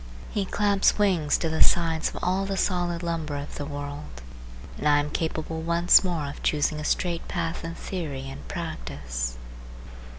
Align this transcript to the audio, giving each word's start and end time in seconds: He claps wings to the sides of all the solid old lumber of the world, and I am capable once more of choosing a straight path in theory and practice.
He 0.31 0.45
claps 0.45 0.97
wings 0.97 1.37
to 1.37 1.47
the 1.47 1.61
sides 1.61 2.09
of 2.09 2.17
all 2.23 2.45
the 2.47 2.57
solid 2.57 2.93
old 3.03 3.03
lumber 3.03 3.37
of 3.37 3.53
the 3.53 3.67
world, 3.67 4.23
and 4.79 4.87
I 4.87 4.97
am 4.97 5.11
capable 5.11 5.61
once 5.61 6.03
more 6.03 6.25
of 6.27 6.41
choosing 6.41 6.79
a 6.79 6.83
straight 6.83 7.27
path 7.27 7.63
in 7.63 7.75
theory 7.75 8.27
and 8.27 8.47
practice. 8.47 9.37